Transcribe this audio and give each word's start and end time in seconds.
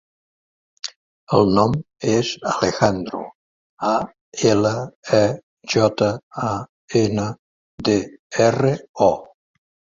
El 1.39 1.51
nom 1.57 1.75
és 2.13 2.31
Alejandro: 2.53 3.21
a, 3.91 3.93
ela, 4.55 4.73
e, 5.21 5.21
jota, 5.77 6.11
a, 6.49 6.51
ena, 7.05 7.31
de, 7.91 7.99
erra, 8.51 8.77
o. 9.13 9.15